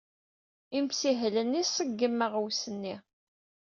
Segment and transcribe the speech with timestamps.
[0.77, 2.95] Imsihel-nni iṣeggem aɣwes-nni.